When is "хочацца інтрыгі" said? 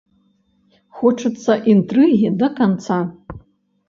1.01-2.31